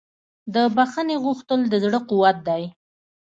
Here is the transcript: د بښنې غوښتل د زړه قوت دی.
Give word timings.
د 0.53 0.55
بښنې 0.75 1.15
غوښتل 1.23 1.59
د 1.67 1.73
زړه 1.83 1.99
قوت 2.09 2.37
دی. 2.47 2.63